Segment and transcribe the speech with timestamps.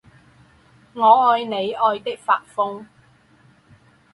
[0.95, 2.87] 我爱你爱的发疯